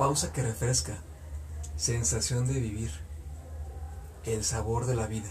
[0.00, 0.96] Pausa que refresca,
[1.76, 2.90] sensación de vivir,
[4.24, 5.28] el sabor de la vida.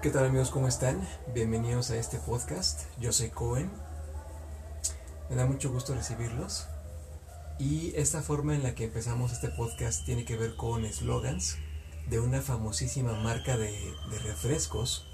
[0.00, 0.50] ¿Qué tal amigos?
[0.50, 1.06] ¿Cómo están?
[1.34, 2.84] Bienvenidos a este podcast.
[2.98, 3.70] Yo soy Cohen.
[5.28, 6.66] Me da mucho gusto recibirlos.
[7.58, 11.58] Y esta forma en la que empezamos este podcast tiene que ver con eslogans
[12.08, 15.06] de una famosísima marca de, de refrescos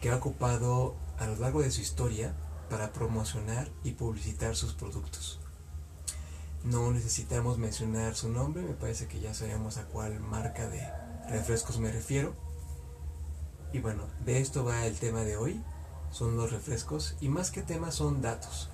[0.00, 2.32] que ha ocupado a lo largo de su historia
[2.70, 5.40] para promocionar y publicitar sus productos.
[6.66, 10.82] No necesitamos mencionar su nombre, me parece que ya sabemos a cuál marca de
[11.28, 12.34] refrescos me refiero.
[13.72, 15.62] Y bueno, de esto va el tema de hoy,
[16.10, 18.68] son los refrescos y más que temas son datos.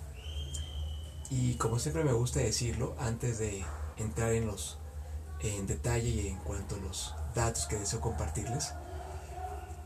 [1.29, 3.63] Y como siempre me gusta decirlo, antes de
[3.99, 4.79] entrar en los
[5.41, 8.73] en detalle y en cuanto a los datos que deseo compartirles,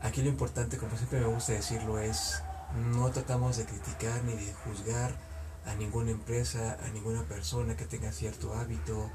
[0.01, 2.41] aquí lo importante, como siempre me gusta decirlo, es
[2.73, 5.26] no tratamos de criticar ni de juzgar
[5.67, 9.11] a ninguna empresa, a ninguna persona que tenga cierto hábito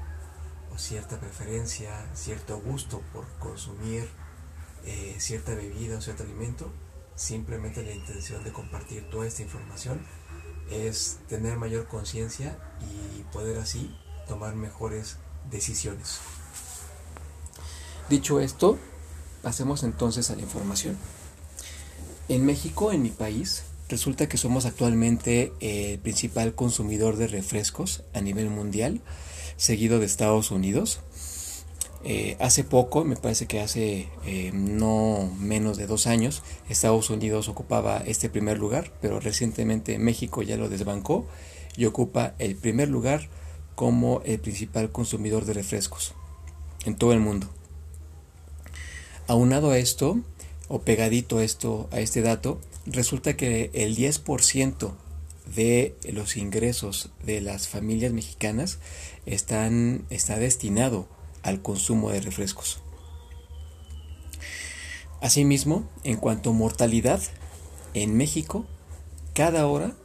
[0.71, 4.07] o cierta preferencia, cierto gusto por consumir
[4.85, 6.71] eh, cierta bebida o cierto alimento.
[7.15, 10.05] Simplemente la intención de compartir toda esta información
[10.69, 13.95] es tener mayor conciencia y poder así
[14.27, 15.17] tomar mejores
[15.49, 16.19] decisiones.
[18.09, 18.77] Dicho esto,
[19.41, 20.97] pasemos entonces a la información.
[22.29, 28.21] En México, en mi país, Resulta que somos actualmente el principal consumidor de refrescos a
[28.21, 29.01] nivel mundial,
[29.55, 31.01] seguido de Estados Unidos.
[32.03, 37.49] Eh, hace poco, me parece que hace eh, no menos de dos años, Estados Unidos
[37.49, 41.27] ocupaba este primer lugar, pero recientemente México ya lo desbancó
[41.77, 43.29] y ocupa el primer lugar
[43.75, 46.15] como el principal consumidor de refrescos
[46.83, 47.47] en todo el mundo.
[49.27, 50.17] Aunado a esto,
[50.67, 54.93] o pegadito esto, a este dato, resulta que el 10%
[55.55, 58.79] de los ingresos de las familias mexicanas
[59.25, 61.07] están, está destinado
[61.41, 62.81] al consumo de refrescos.
[65.21, 67.21] Asimismo, en cuanto a mortalidad,
[67.93, 68.65] en México,
[69.33, 69.95] cada hora,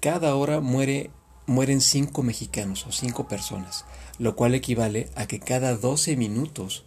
[0.00, 1.10] cada hora muere,
[1.46, 3.84] mueren 5 mexicanos o 5 personas,
[4.18, 6.84] lo cual equivale a que cada 12 minutos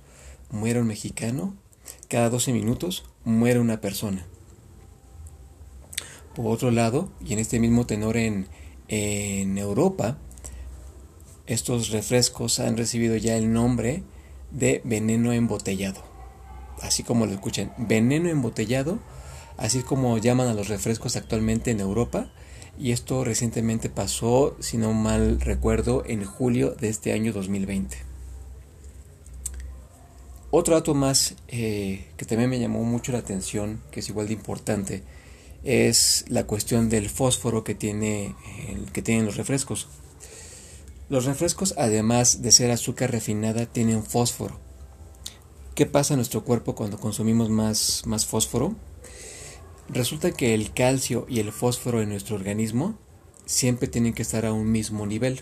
[0.50, 1.56] muere un mexicano,
[2.08, 4.26] cada 12 minutos muere una persona.
[6.36, 8.48] Por otro lado, y en este mismo tenor en,
[8.90, 10.18] Europa,
[11.48, 14.04] estos refrescos han recibido ya el nombre
[14.52, 16.02] de veneno embotellado.
[16.82, 19.00] Así como lo escuchan, veneno embotellado,
[19.58, 22.32] así como llaman a los refrescos actualmente en Europa.
[22.78, 27.98] Y esto recientemente pasó, si no mal recuerdo, en julio de este año 2020.
[30.50, 34.34] Otro dato más eh, que también me llamó mucho la atención, que es igual de
[34.34, 35.04] importante,
[35.64, 38.36] es la cuestión del fósforo que, tiene,
[38.92, 39.88] que tienen los refrescos.
[41.10, 44.60] Los refrescos, además de ser azúcar refinada, tienen fósforo.
[45.76, 48.76] ¿Qué pasa en nuestro cuerpo cuando consumimos más, más fósforo?
[49.90, 52.98] Resulta que el calcio y el fósforo en nuestro organismo
[53.46, 55.42] siempre tienen que estar a un mismo nivel.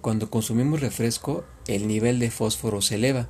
[0.00, 3.28] Cuando consumimos refresco, el nivel de fósforo se eleva,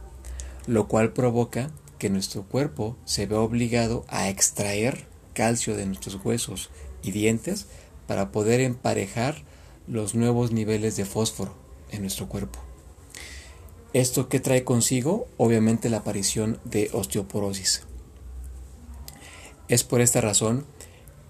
[0.67, 6.71] lo cual provoca que nuestro cuerpo se vea obligado a extraer calcio de nuestros huesos
[7.03, 7.67] y dientes
[8.07, 9.45] para poder emparejar
[9.87, 11.55] los nuevos niveles de fósforo
[11.91, 12.59] en nuestro cuerpo.
[13.93, 15.29] ¿Esto que trae consigo?
[15.37, 17.83] Obviamente la aparición de osteoporosis.
[19.69, 20.65] Es por esta razón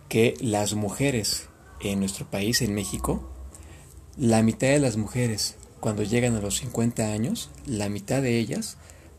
[0.09, 1.49] que las mujeres
[1.81, 3.29] en nuestro país, en México,
[4.17, 8.77] la mitad de las mujeres cuando llegan a los 50 años, la mitad de ellas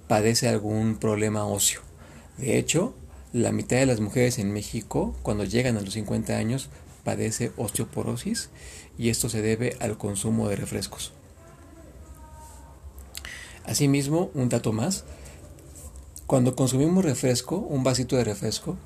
[0.07, 1.81] padece algún problema óseo.
[2.37, 2.95] De hecho,
[3.37, 6.69] la mitad de las mujeres en México, cuando llegan a los 50 años,
[7.03, 8.49] padece osteoporosis
[8.97, 11.13] y esto se debe al consumo de refrescos.
[13.63, 15.05] Asimismo, un dato más,
[16.25, 18.77] cuando consumimos refresco, un vasito de refresco,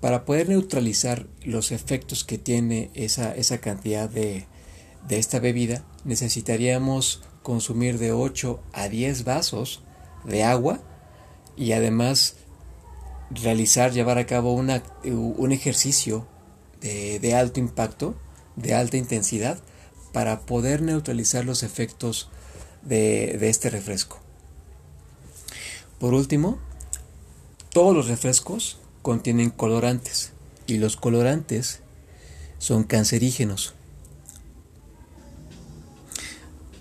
[0.00, 4.46] para poder neutralizar los efectos que tiene esa, esa cantidad de,
[5.06, 9.82] de esta bebida, necesitaríamos consumir de 8 a 10 vasos
[10.24, 10.80] de agua
[11.56, 12.36] y además
[13.30, 16.26] realizar, llevar a cabo una, un ejercicio
[16.80, 18.14] de, alto impacto,
[18.56, 19.58] de alta intensidad,
[20.12, 22.30] para poder neutralizar los efectos
[22.82, 24.18] de, de este refresco.
[25.98, 26.58] Por último,
[27.72, 30.32] todos los refrescos contienen colorantes
[30.66, 31.80] y los colorantes
[32.58, 33.74] son cancerígenos.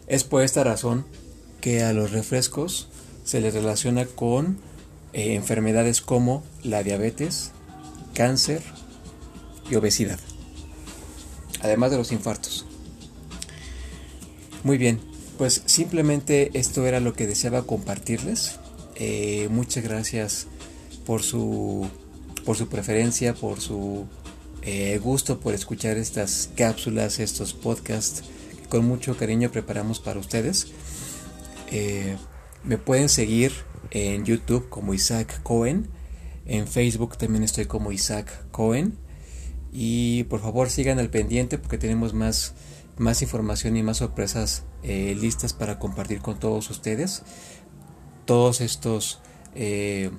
[0.07, 1.05] Es por esta razón
[1.61, 2.87] que a los refrescos
[3.23, 4.57] se les relaciona con
[5.13, 7.51] eh, enfermedades como la diabetes,
[8.13, 8.61] cáncer
[9.69, 10.19] y obesidad,
[11.61, 12.65] además de los infartos.
[14.63, 14.99] Muy bien,
[15.37, 18.59] pues simplemente esto era lo que deseaba compartirles.
[18.95, 20.47] Eh, muchas gracias
[21.05, 21.89] por su,
[22.45, 24.05] por su preferencia, por su
[24.61, 28.23] eh, gusto, por escuchar estas cápsulas, estos podcasts
[28.61, 30.67] que con mucho cariño preparamos para ustedes.
[32.63, 33.53] Me pueden seguir
[33.91, 35.87] en YouTube como Isaac Cohen.
[36.45, 38.97] En Facebook también estoy como Isaac Cohen.
[39.71, 42.53] Y por favor sigan al pendiente porque tenemos más,
[42.97, 47.23] más información y más sorpresas eh, listas para compartir con todos ustedes.
[48.25, 49.21] Todos estos
[49.55, 50.11] eh,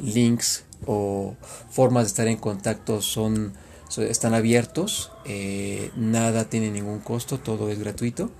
[0.00, 1.36] links o
[1.70, 3.54] formas de estar en contacto son,
[3.98, 5.10] están abiertos.
[5.24, 8.30] Eh, nada tiene ningún costo, todo es gratuito.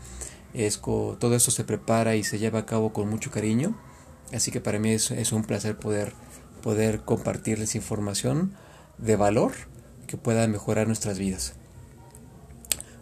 [0.52, 3.76] Es todo esto se prepara y se lleva a cabo con mucho cariño.
[4.32, 6.12] Así que para mí es, un placer poder,
[6.62, 8.54] poder compartirles información
[8.98, 9.52] de valor
[10.06, 11.54] que pueda mejorar nuestras vidas.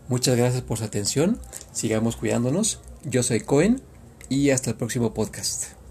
[0.08, 1.38] Muchas gracias por su atención.
[1.72, 2.80] Sigamos cuidándonos.
[3.04, 3.82] Yo soy Cohen
[4.28, 5.81] y hasta el próximo podcast.